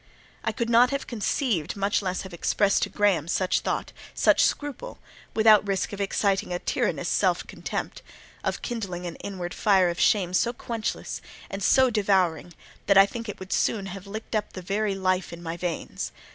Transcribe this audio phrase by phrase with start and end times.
[0.43, 5.93] I could not have conceived, much less have expressed to Graham, such thought—such scruple—without risk
[5.93, 8.01] of exciting a tyrannous self contempt:
[8.43, 12.55] of kindling an inward fire of shame so quenchless, and so devouring,
[12.87, 16.11] that I think it would soon have licked up the very life in my veins.